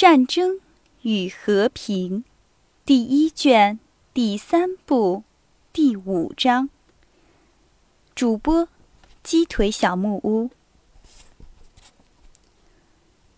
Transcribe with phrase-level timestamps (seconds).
[0.00, 0.60] 战争
[1.02, 2.20] 与和平》
[2.86, 3.78] 第一卷
[4.14, 5.24] 第三部
[5.74, 6.70] 第五章。
[8.14, 8.66] 主播：
[9.22, 10.48] 鸡腿小木屋。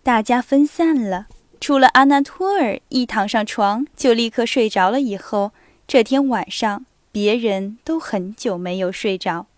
[0.04, 1.27] 大家分散了，
[1.61, 5.01] 除了阿纳托尔一躺上床就立刻睡着了。
[5.01, 5.51] 以后
[5.88, 9.49] 这天晚上，别人都很久没有睡着。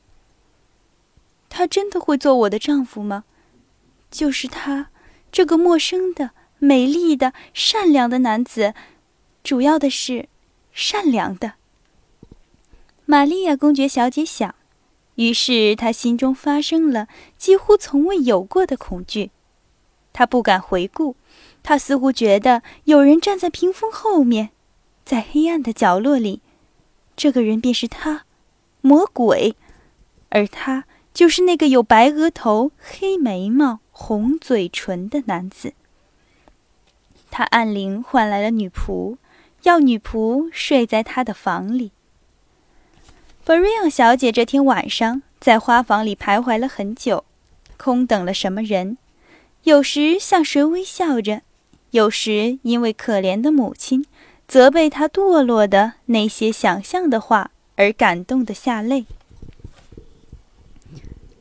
[1.50, 3.24] 他真的会做我的丈夫吗？
[4.10, 4.88] 就是他，
[5.30, 6.30] 这个陌生的。
[6.64, 8.72] 美丽的、善良的男子，
[9.42, 10.30] 主要的是
[10.72, 11.52] 善良的。
[13.04, 14.54] 玛利亚公爵小姐想，
[15.16, 19.30] 于是她心中发生了几乎从未有过的恐惧。
[20.14, 21.16] 她不敢回顾，
[21.62, 24.48] 她似乎觉得有人站在屏风后面，
[25.04, 26.40] 在黑暗的角落里。
[27.14, 28.24] 这个人便是他，
[28.80, 29.54] 魔鬼，
[30.30, 35.74] 而他就是那个有白额头、黑眉毛、红嘴唇的男子。
[37.36, 39.16] 他按铃唤来了女仆，
[39.64, 41.90] 要女仆睡在他的房里。
[43.44, 47.24] 布瑞昂小姐这天晚上在花房里徘徊了很久，
[47.76, 48.98] 空等了什么人？
[49.64, 51.42] 有时向谁微笑着，
[51.90, 54.06] 有时因为可怜的母亲
[54.46, 59.06] 责备她堕落的那些想象的话而感动的下泪。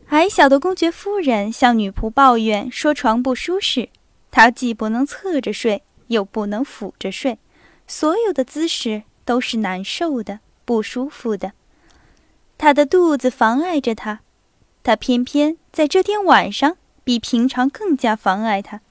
[0.08, 3.90] 矮小的公爵夫人向女仆抱怨说床不舒适。
[4.36, 7.38] 他既不能侧着睡，又不能俯着睡，
[7.86, 11.54] 所有的姿势都是难受的、不舒服的。
[12.58, 14.22] 他的肚子妨碍着他，
[14.82, 18.82] 他偏偏在这天晚上比平常更加妨碍他，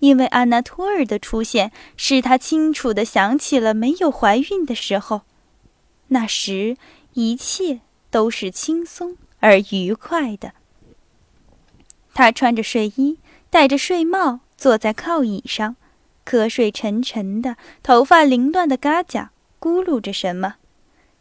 [0.00, 5.22] 因为安娜托尔的出现使他清楚地想起了没有怀孕的时候，
[6.08, 6.76] 那时
[7.12, 7.78] 一切
[8.10, 10.54] 都是轻松而愉快的。
[12.12, 14.40] 他穿着睡衣，戴着睡帽。
[14.64, 15.76] 坐在靠椅上，
[16.24, 20.54] 瞌睡沉沉的，头发凌乱的嘎甲咕噜着什么，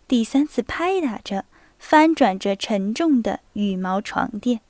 [0.07, 1.43] 第三次拍打着、
[1.77, 4.61] 翻转着沉重的羽毛床垫。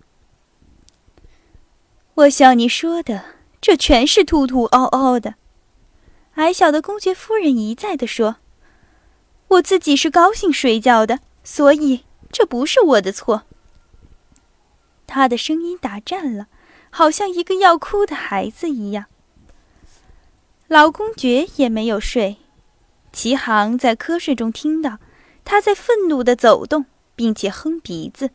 [2.15, 3.23] 我像你说的，
[3.61, 5.35] 这全是突突嗷嗷的。
[6.33, 8.37] 矮小的公爵夫人一再的说
[9.49, 13.43] ：“我自己是高兴睡觉的，所以这不是我的错。”
[15.05, 16.47] 他的声音打颤了。
[16.95, 19.05] 好像一个要哭的孩子一样。
[20.67, 22.37] 老公爵也没有睡，
[23.11, 24.99] 齐航在瞌睡中听到
[25.43, 28.29] 他在愤怒地走动，并且哼鼻子。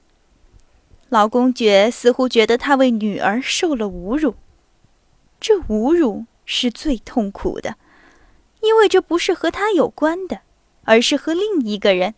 [1.09, 4.35] 老公爵似乎觉得他为女儿受了侮辱，
[5.39, 7.77] 这侮辱是最痛苦的，
[8.61, 10.41] 因为这不是和他有关的，
[10.83, 12.17] 而是和另一个人，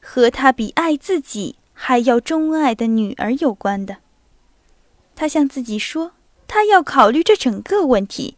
[0.00, 3.96] 和他比爱自己还要钟爱的女儿有关的。
[5.22, 6.14] 他向自己说
[6.48, 8.36] ：“他要考虑这整个问题，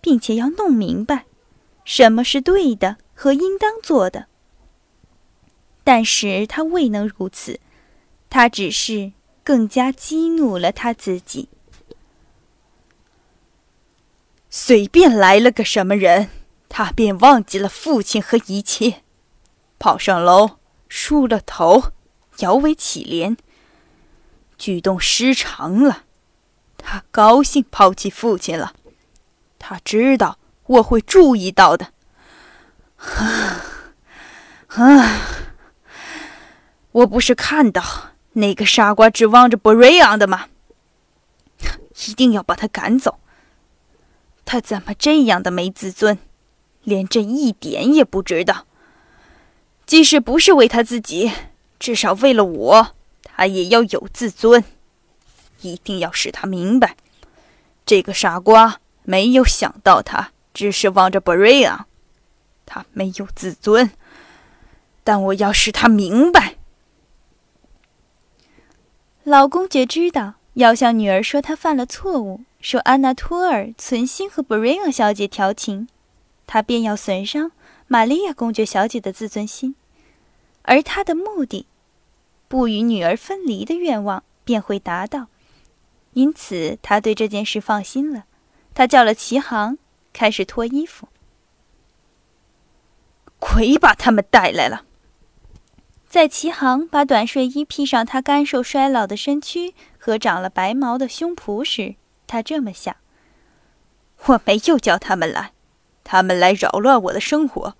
[0.00, 1.24] 并且要弄明白
[1.84, 4.26] 什么是对的和应当做的。”
[5.84, 7.60] 但是他未能如此，
[8.28, 9.12] 他只是
[9.44, 11.48] 更加激怒了他自己。
[14.48, 16.28] 随便来了个什么人，
[16.68, 19.04] 他便忘记了父亲和一切，
[19.78, 21.92] 跑上楼，梳了头，
[22.38, 23.36] 摇尾乞怜。
[24.60, 26.04] 举动失常了，
[26.76, 28.74] 他高兴抛弃父亲了。
[29.58, 31.94] 他知道我会注意到的。
[32.98, 33.64] 啊
[34.68, 35.20] 啊！
[36.92, 37.82] 我不是看到
[38.34, 40.48] 那个傻瓜指望着布瑞昂的吗？
[42.06, 43.18] 一定要把他赶走。
[44.44, 46.18] 他怎么这样的没自尊，
[46.82, 48.66] 连这一点也不知道？
[49.86, 51.32] 即使不是为他自己，
[51.78, 52.94] 至少为了我。
[53.22, 54.62] 他也要有自尊，
[55.60, 56.96] 一定要使他明白，
[57.86, 61.86] 这个傻瓜没有想到他只是望着布瑞昂，
[62.66, 63.90] 他没有自尊。
[65.02, 66.56] 但我要使他明白。
[69.24, 75.88] 老公爵知道要向女儿说他犯了错误，说安娜托尔存心和布瑞昂小姐调情，
[76.46, 77.52] 他便要损伤
[77.86, 79.74] 玛利亚公爵小姐的自尊心，
[80.62, 81.66] 而他的目的。
[82.50, 85.28] 不与女儿分离的愿望便会达到，
[86.14, 88.24] 因此他对这件事放心了。
[88.74, 89.78] 他叫了齐航，
[90.12, 91.06] 开始脱衣服。
[93.38, 94.84] 鬼把他们带来了！
[96.08, 101.94] 在齐航把短睡衣披上他干瘦衰老的身躯和长了白毛的胸脯时，
[102.26, 102.96] 他这么想：
[104.26, 105.52] 我没有叫他们来，
[106.02, 107.76] 他们来扰乱我的生活，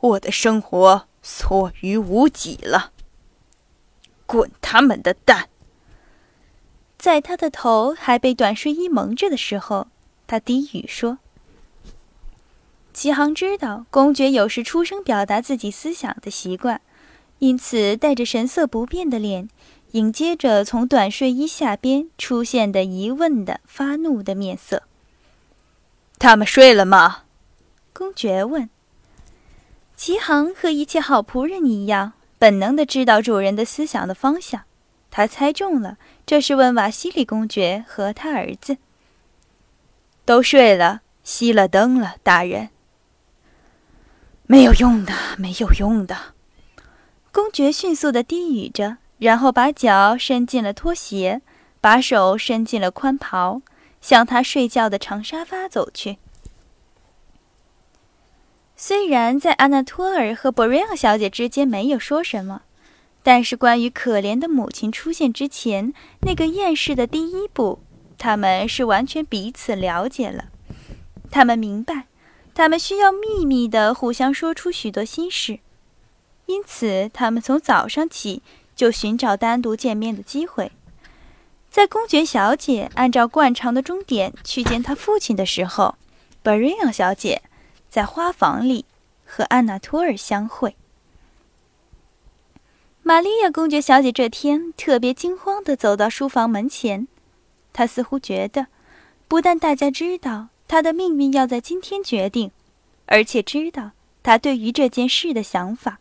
[0.00, 2.90] 我的生活所余无几了。
[4.26, 5.46] 滚他们的蛋！
[6.98, 9.88] 在他的头还被短睡衣蒙着的时候，
[10.26, 11.18] 他低语说
[12.94, 16.80] ：“齐航知道公爵有时出声表达自己思想的习惯，
[17.40, 19.50] 因此带着神色不变的脸，
[19.90, 24.84] 迎接着从短睡衣下边出现的疑问的发怒的面色。
[26.18, 27.24] 他们睡了吗？
[27.92, 28.70] 公爵问。
[29.94, 32.14] 齐航和一切好仆人一样，
[32.44, 34.64] 本能的知道主人的思想的方向。
[35.10, 35.96] 他猜中了，
[36.26, 38.76] 这是问瓦西里公爵和他儿子。
[40.26, 42.68] 都睡了，熄了灯了，大人。
[44.46, 46.34] 没有用的，没有用的。
[47.32, 51.40] 公爵迅速地低语着，然后把脚伸进了拖鞋，
[51.80, 53.62] 把手伸进了宽袍，
[54.02, 56.18] 向他睡觉的长沙发走去。
[58.76, 62.62] 虽然在阿纳托尔和博瑞昂小姐之间没有说什么，
[63.22, 65.92] 但是关于可怜的母亲出现之前
[66.22, 67.80] 那个验尸的第一步，
[68.18, 70.46] 他们是完全彼此了解了。
[71.30, 72.06] 他们明白。
[72.56, 75.58] 他们需要秘密地互相说出许多心事，
[76.46, 78.42] 因此他们从早上起
[78.76, 80.70] 就寻找单独见面的机会。
[81.68, 85.96] 在公爵小姐按照惯常的钟点去见她父亲的时候，
[86.44, 87.42] 布瑞昂小姐
[87.94, 88.86] 在花房里
[89.24, 90.74] 和安娜托尔相会。
[93.04, 97.06] 玛利亚公爵小姐这天特别惊慌地走到书房门前，
[97.72, 98.66] 她似乎觉得，
[99.28, 100.48] 不但大家知道。
[100.66, 102.50] 她的命运要在今天决定，
[103.06, 103.92] 而且知道
[104.24, 106.00] 她对于这件事的想法。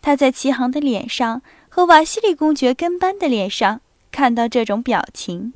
[0.00, 5.52] 她在齐航的脸上和瓦西里公爵跟班的脸上看到这种表情。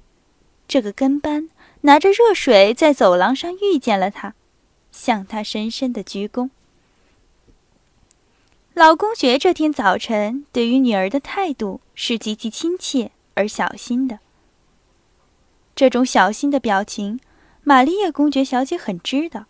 [0.68, 1.48] 这个跟班
[1.80, 4.34] 拿着热水在走廊上遇见了他，
[4.92, 6.50] 向他深深的鞠躬。
[8.74, 14.20] 老公爵这天早晨对于女儿的态度是极其亲切而小心的。
[15.74, 17.18] 这种小心的表情。
[17.64, 19.44] 玛利亚公爵小姐很知道，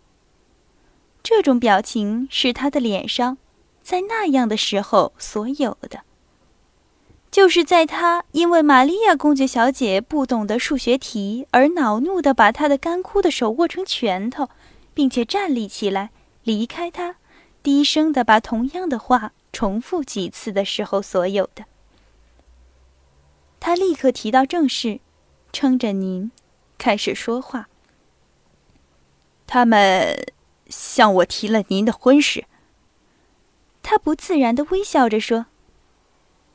[1.23, 3.39] 这种表情是她的脸上，
[3.81, 6.01] 在那样的时候所有的。
[7.31, 14.47] 就是在她因为玛利亚公爵小姐不懂得数学题而恼怒的把她的干枯的手握成拳头，
[14.93, 16.11] 并且站立起来
[16.43, 17.17] 离开他，
[17.61, 21.65] 低声的把同样的话重复几次的时候所有的。
[23.59, 24.99] 他立刻提到正事，
[25.51, 26.31] 撑着您，
[26.77, 27.69] 开始说话。
[29.47, 30.33] 他们
[30.67, 32.45] 向我提了您的婚事。
[33.81, 35.45] 他不自然的微笑着说：“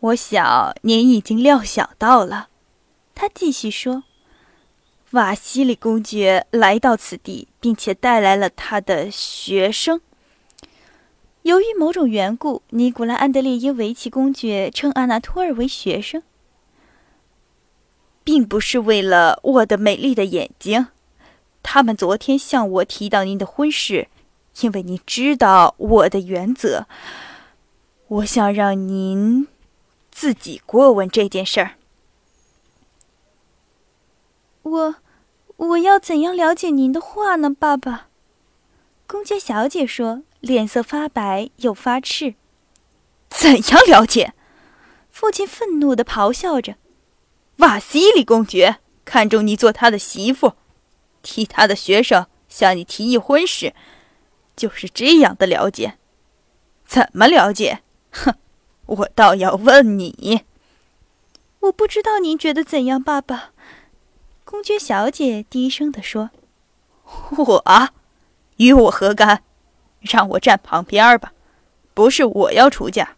[0.00, 2.48] 我想您已经料想到了。”
[3.14, 4.04] 他继续说
[5.12, 10.00] ：“瓦西里公爵来到此地，并且带来了他的学生。
[11.42, 16.22] 由于某种缘故，尼古拉安德烈耶维奇公爵称阿纳托尔为学生，
[18.22, 20.88] 并不是为了我的美丽的眼睛。”
[21.62, 24.08] 他们昨天向我提到您的婚事，
[24.60, 26.86] 因为您知道我的原则。
[28.08, 29.48] 我想让您
[30.10, 31.77] 自己过问这件事儿。
[34.68, 34.94] 我
[35.56, 38.08] 我要怎样了解您的话呢，爸爸？
[39.06, 42.34] 公爵小姐说，脸色发白又发赤。
[43.30, 44.34] 怎样了解？
[45.10, 46.76] 父亲愤怒地咆哮着。
[47.56, 50.52] 瓦西里公爵看中你做他的媳妇。
[51.22, 53.74] 替他的学生向你提议婚事，
[54.54, 55.98] 就是这样的了解。
[56.86, 57.80] 怎么了解？
[58.12, 58.34] 哼，
[58.86, 60.44] 我倒要问你。
[61.60, 63.50] 我不知道您觉得怎样，爸爸。
[64.50, 66.30] 公爵小姐低声地说
[67.36, 67.90] ：“我，
[68.56, 69.42] 与我何干？
[70.00, 71.34] 让我站旁边吧。
[71.92, 73.14] 不是我要出嫁，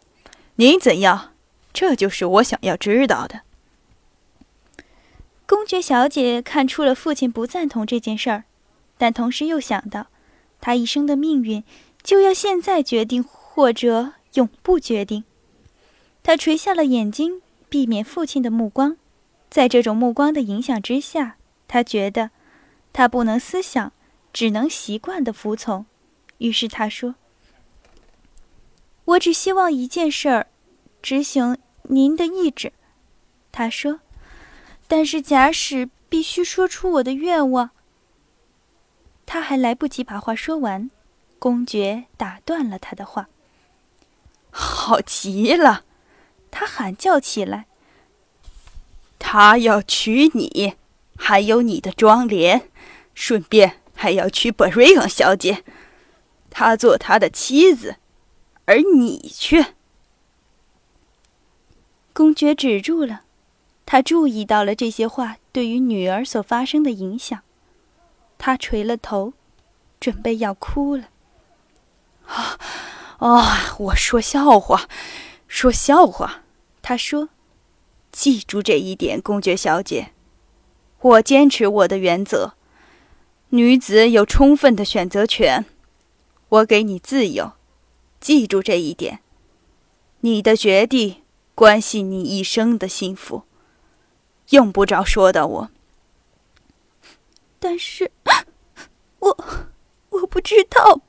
[0.55, 1.31] 您怎样？
[1.71, 3.43] 这就是我想要知道的。”
[5.47, 8.43] 公爵小姐看出了父亲不赞同这件事儿，
[8.97, 10.07] 但同时又想到，
[10.59, 11.63] 她一生的命运
[12.03, 15.23] 就要现在决定，或者永不决定。
[16.23, 18.97] 她垂下了眼睛，避免父亲的目光。
[19.51, 21.35] 在这种目光的影响之下，
[21.67, 22.31] 他觉得，
[22.93, 23.91] 他不能思想，
[24.31, 25.85] 只能习惯的服从。
[26.37, 27.15] 于是他说
[29.03, 30.47] ：“我只希望一件事儿，
[31.01, 32.71] 执行您的意志。”
[33.51, 33.99] 他说。
[34.87, 37.69] 但是，假使必须说出我的愿望，
[39.25, 40.91] 他还来不及把话说完，
[41.39, 43.29] 公爵打断了他的话。
[44.51, 45.85] 好极了，
[46.51, 47.67] 他喊叫起来。
[49.33, 50.73] 他要娶你，
[51.15, 52.69] 还有你的庄莲，
[53.15, 55.63] 顺便还要娶布瑞昂小姐，
[56.49, 57.95] 他做他的妻子，
[58.65, 59.67] 而你却……
[62.11, 63.21] 公爵止住了。
[63.85, 67.39] 他注意到了这些话对于女儿所发生的影响，
[68.37, 69.31] 他垂了头。
[70.01, 71.05] 准备要哭了。
[72.25, 72.59] 啊
[73.19, 73.75] 啊！
[73.79, 74.89] 我说笑话，
[75.47, 76.41] 说笑话。
[76.81, 77.29] 他说
[78.11, 80.11] ：“记住这一点，公爵小姐，
[80.99, 82.53] 我坚持我的原则。
[83.49, 85.65] 女子有充分的选择权，
[86.49, 87.53] 我给你自由。
[88.19, 89.21] 记住这一点，
[90.19, 91.23] 你的决定
[91.55, 93.43] 关系你一生的幸福，
[94.49, 95.69] 用不着说的我。
[97.59, 98.11] 但是，
[99.19, 99.45] 我
[100.09, 101.01] 我不知道，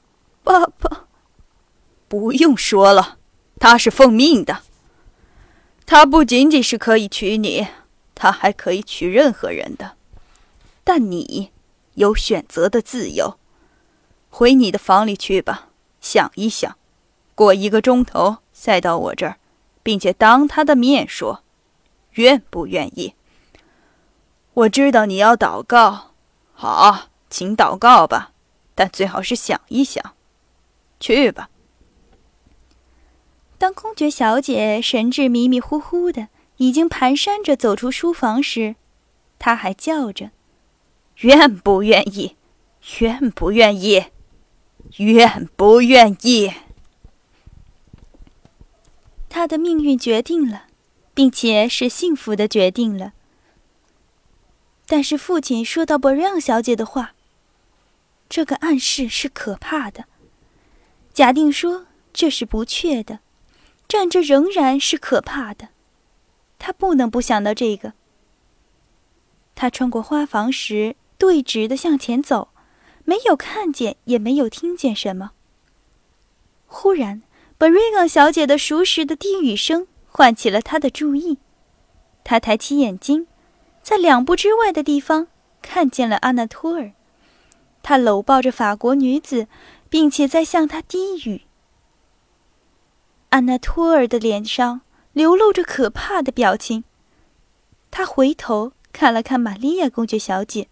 [0.43, 1.07] 爸爸。
[2.09, 3.19] 不用说了，
[3.59, 4.63] 他是奉命的。”
[5.93, 7.69] 他不仅仅是可以娶你，
[8.15, 9.93] 他还可以娶任何人的。
[10.83, 11.51] 但你
[11.97, 13.39] 有选择的自由。
[14.31, 15.69] 回你的房里去吧，
[16.01, 16.79] 想一想，
[17.35, 19.37] 过一个钟头再到我这儿，
[19.83, 21.43] 并且当他的面说，
[22.13, 23.13] 愿不愿意？
[24.55, 26.13] 我知道你要祷告，
[26.55, 28.33] 好，请祷告吧，
[28.75, 30.15] 但最好是想一想。
[30.99, 31.51] 去吧。
[33.63, 36.27] 当公爵小姐神志迷迷糊糊的，
[36.57, 38.75] 已经蹒跚着走出书房时，
[39.39, 40.33] 她还叫着
[41.23, 42.35] ：“愿不愿意？
[42.99, 44.07] 愿不愿意？
[44.97, 46.51] 愿不愿意？”
[49.31, 50.65] 她的命运决定了，
[51.15, 53.13] 并且是幸福的决定了。
[54.87, 57.15] 但是父亲说到伯瑞昂小姐的话，
[58.29, 60.07] 这个暗示是可怕的。
[61.15, 63.21] 假定说这是不确的。
[63.93, 65.69] 站着仍然是可怕的，
[66.59, 67.93] 他不能不想到这个。
[69.55, 72.49] 他穿过花房时，对直的向前走，
[73.05, 75.33] 没有看见，也没有听见什么。
[76.67, 77.21] 忽然，
[77.59, 81.37] 本瑞昂小姐的熟识的低语声唤起了他的注意。
[82.25, 83.27] 他抬起眼睛，
[83.83, 85.27] 在两步之外的地方
[85.61, 86.93] 看见了阿纳托尔，
[87.83, 89.49] 他搂抱着法国女子，
[89.91, 91.43] 并且在向她低语。
[93.33, 94.83] 安娜托尔的脸上
[95.15, 96.85] 流露着可怕的表情。
[97.91, 100.69] 他回头看了看玛利亚公爵小姐，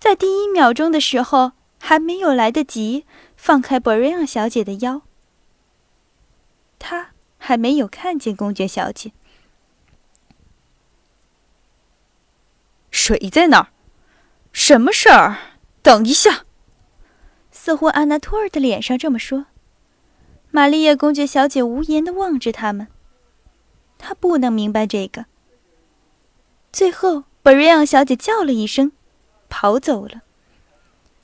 [0.00, 5.02] 在第一秒钟的时候还没有来得及放开博瑞亚小姐的腰。
[6.80, 9.12] 他还没有看见公爵小姐。
[12.90, 13.68] 水在哪儿？
[14.52, 15.38] 什么事儿？
[15.82, 16.46] 等一下。
[17.52, 19.46] 似乎安娜托尔的脸上这么说。
[20.52, 22.88] 玛丽亚公爵小姐无言的望着他们，
[23.98, 25.26] 她不能明白这个。
[26.72, 28.90] 最后，本瑞昂小姐叫了一声，
[29.48, 30.22] 跑走了。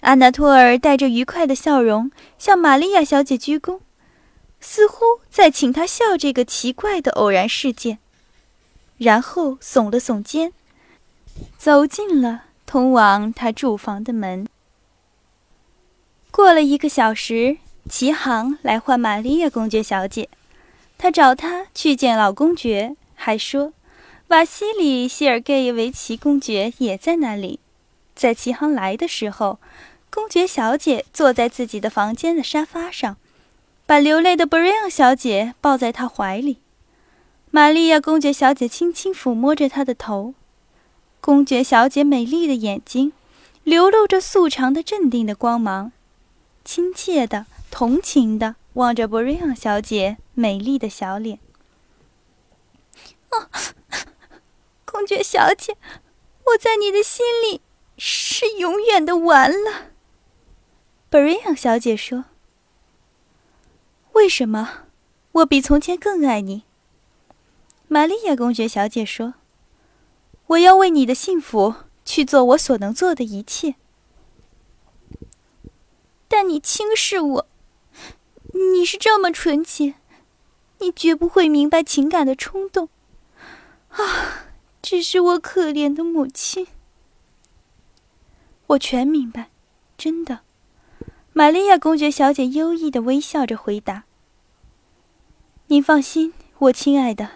[0.00, 3.80] 安娜托尔带着愉快的笑容向玛利亚小姐鞠躬，
[4.61, 7.99] 似乎在请她笑这个奇怪的偶然事件，
[8.97, 10.52] 然后耸了耸肩，
[11.59, 14.47] 走进了通往他住房的门。
[16.30, 17.59] 过了一个小时。
[17.88, 20.28] 齐航来唤玛利亚公爵小姐，
[20.98, 23.72] 他找她去见老公爵，还说
[24.28, 27.60] 瓦西里谢尔盖维奇公爵也在那里。
[28.16, 29.60] 在齐航来的时候，
[30.10, 33.16] 公爵小姐坐在自己的房间的沙发上，
[33.86, 36.58] 把流泪的布瑞昂小姐抱在他怀里。
[37.52, 40.34] 玛利亚公爵小姐轻轻抚摸着他的头，
[41.20, 43.12] 公爵小姐美丽的眼睛
[43.62, 45.92] 流露着素常的镇定的光芒，
[46.64, 47.46] 亲切的。
[47.78, 51.38] 同情的望着博瑞昂小姐美丽的小脸。
[53.28, 53.50] 啊，
[54.87, 55.76] 公爵小姐，
[56.47, 57.61] 我在你的心里
[57.99, 59.90] 是永远的完了。
[61.11, 62.25] 博瑞昂小姐说
[64.12, 64.87] ：“为什么？
[65.33, 66.62] 我比从前更爱你。”
[67.88, 69.35] 玛利亚公爵小姐说
[70.49, 71.75] ：“我要为你的幸福
[72.06, 73.75] 去做我所能做的一切。”
[76.26, 77.47] 但你轻视我。
[78.72, 79.94] 你是这么纯洁，
[80.78, 82.88] 你绝不会明白情感的冲动。
[83.88, 84.46] 啊，
[84.80, 86.66] 只是我可怜的母亲。
[88.68, 89.50] 我全明白，
[89.96, 90.40] 真的。
[91.32, 94.04] 玛利亚公爵小姐优异的微笑着回答
[95.68, 97.30] ：“您放心，我亲爱的，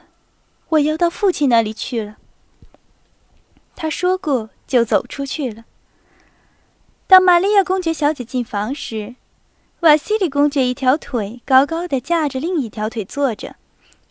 [0.71, 2.17] 我要到父亲那里去了。”
[3.77, 5.67] 他说过，就走出去了。
[7.07, 9.17] 当玛利亚公爵小姐进房时，
[9.81, 13.57] 瓦西里公爵一条腿高高的架着另一条腿坐着，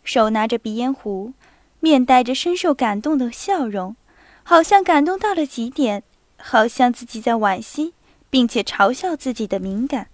[0.02, 1.32] 手拿着鼻烟壶，
[1.78, 3.94] 面带着深受感动的笑容，
[4.42, 6.02] 好像感动到了极点，
[6.36, 7.94] 好像自己在惋惜，
[8.28, 10.08] 并且嘲笑自己的敏感。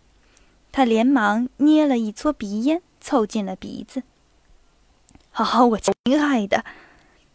[0.73, 4.03] 他连忙捏了一撮鼻烟，凑近了鼻子。
[5.31, 6.67] 好，我亲爱的，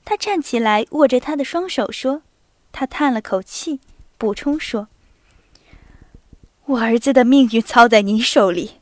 [0.05, 2.21] 他站起来，握着他的双手说
[2.71, 3.79] ：“他叹了口气，
[4.19, 4.89] 补充说。”
[6.71, 8.79] 我儿子的命运操在你手里，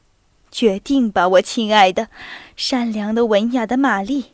[0.52, 2.10] 决定吧，我亲爱的、
[2.56, 4.34] 善良的、文雅的玛丽。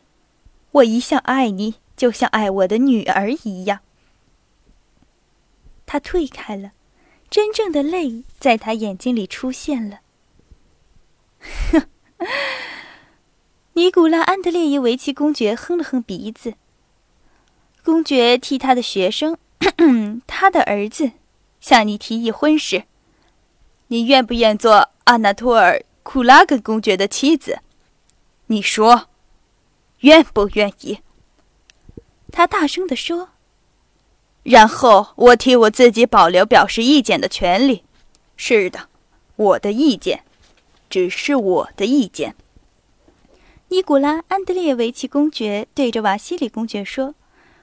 [0.72, 3.80] 我一向爱你，就像爱我的女儿一样。
[5.86, 6.72] 他退开了，
[7.30, 10.00] 真正的泪在他眼睛里出现了。
[13.72, 16.54] 尼古拉·安德烈耶维奇公爵哼了哼鼻子。
[17.82, 19.38] 公爵替他的学生，
[20.26, 21.12] 他的儿子，
[21.58, 22.84] 向你提议婚事。
[23.88, 27.60] 你愿不愿做阿纳托尔·库拉根公爵的妻子？
[28.46, 29.08] 你说，
[30.00, 30.98] 愿不愿意？
[32.32, 33.30] 他大声地说。
[34.42, 37.84] 然后我替我自己保留表示意见的权利。
[38.36, 38.88] 是的，
[39.36, 40.22] 我的意见，
[40.90, 42.36] 只是我的意见。
[43.68, 47.16] 尼古拉·安德烈维奇公爵对着瓦西里公爵说，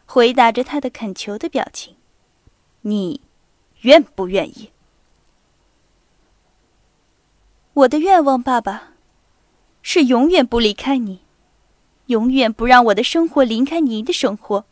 [0.06, 1.96] 回答着他的恳求的表情
[2.82, 3.22] ：“你
[3.82, 4.72] 愿不愿意？”
[7.74, 8.94] 我的愿望，爸爸，
[9.82, 11.22] 是永远不离开你，
[12.06, 14.65] 永远不让我的生活离开你的生活。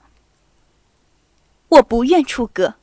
[1.70, 2.75] 我不愿出阁。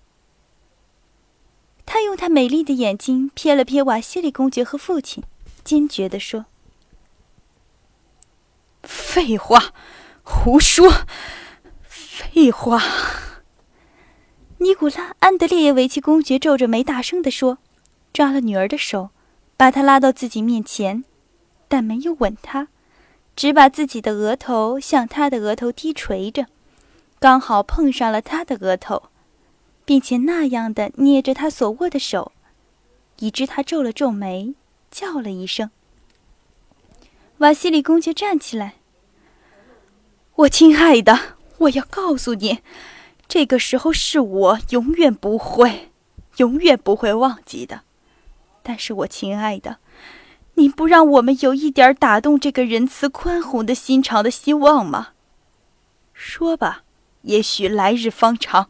[1.86, 5.22] 他用他美丽的眼睛瞥了瞥瓦西里公爵和父亲，
[5.62, 6.46] 坚决地说
[8.82, 9.72] ：“废话，
[10.24, 11.06] 胡说，
[11.82, 12.82] 废话！”
[14.58, 17.58] 尼古拉·安德烈耶维奇公爵皱着眉，大声地说，
[18.12, 19.10] 抓了女儿的手。
[19.58, 21.02] 把他拉到自己面前，
[21.66, 22.68] 但没有吻他，
[23.34, 26.46] 只把自己的额头向他的额头低垂着，
[27.18, 29.10] 刚好碰上了他的额头，
[29.84, 32.30] 并且那样的捏着他所握的手，
[33.18, 34.54] 以致他皱了皱眉，
[34.92, 35.72] 叫了一声。
[37.38, 38.74] 瓦西里公爵站起来
[40.36, 42.60] ：“我亲爱的，我要告诉你，
[43.26, 45.90] 这个时候是我永远不会、
[46.36, 47.82] 永远不会忘记的。”
[48.68, 49.78] 但是我亲爱的，
[50.56, 55.14] 你不让我们有一点打动这个仁慈宽宏的心肠的希望吗？
[56.12, 56.82] 说吧，
[57.22, 58.68] 也许来日方长。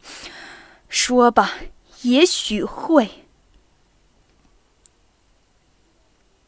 [0.87, 1.55] 说吧，
[2.03, 3.25] 也许会。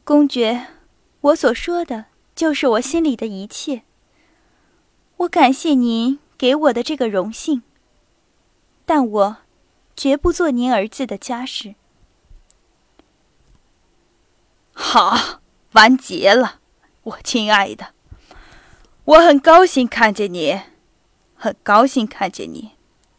[0.05, 0.67] 公爵，
[1.19, 3.81] 我所说的就是我心里的一切。
[5.17, 7.63] 我感谢您给我的这个荣幸，
[8.85, 9.37] 但我
[9.97, 11.75] 绝不做您儿子的家事。
[14.83, 15.39] 好，
[15.73, 16.59] 完结了，
[17.03, 17.93] 我亲爱的，
[19.05, 20.59] 我很高兴看见你，
[21.35, 22.71] 很高兴看见你，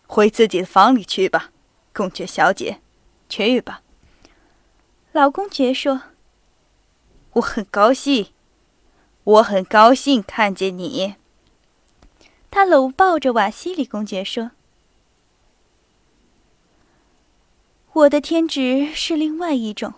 [0.07, 1.51] 回自己的房里去吧，
[1.95, 2.83] 公爵小姐，
[3.29, 3.81] 去吧。
[5.13, 6.03] 老公爵说
[7.35, 8.33] ：“我很高兴，
[9.25, 11.15] 我很高兴看见你。”
[12.51, 14.51] 他搂抱着瓦西里公爵说
[17.95, 19.95] ：“我的天职是另外一种。”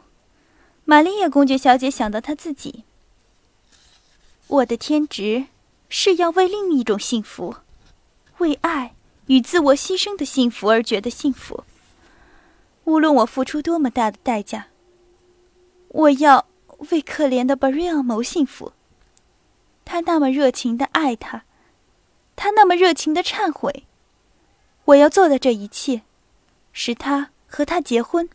[0.87, 2.85] 玛丽亚公爵小姐想到她自己。
[4.47, 5.47] 我的天职
[5.89, 7.57] 是要为另一种幸福，
[8.39, 8.95] 为爱
[9.27, 11.65] 与自我牺牲的幸福而觉得幸福。
[12.85, 14.67] 无论我付出多么大的代价，
[15.89, 16.47] 我要
[16.91, 18.75] 为可怜的巴瑞昂谋幸福。
[19.87, 21.45] 他那么热情的爱他，
[22.37, 23.85] 他那么热情的忏悔。
[24.85, 26.03] 我要做的这一切，
[26.75, 28.29] 使他和他结婚。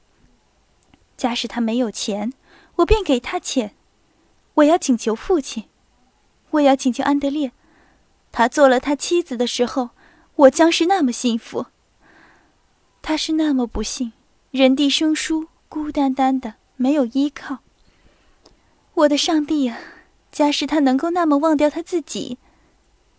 [1.16, 2.34] 假使他没有钱。
[2.80, 3.76] 我便给他钱。
[4.56, 5.66] 我要请求父亲，
[6.52, 7.52] 我要请求安德烈。
[8.32, 9.92] 他做了他妻子的时候，
[10.36, 11.68] 我将是那么幸福。
[13.02, 14.14] 他是那么不幸，
[14.52, 17.60] 人地生疏，孤单单的，没有依靠。
[18.94, 19.78] 我的上帝呀！
[20.32, 22.38] 假使他能够那么忘掉他自己，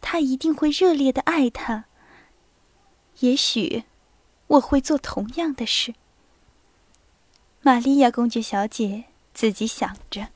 [0.00, 1.86] 他一定会热烈的爱他。
[3.18, 3.84] 也许，
[4.46, 5.94] 我会做同样的事。
[7.62, 9.09] 玛利亚公爵小姐。
[9.40, 10.28] 自己想着。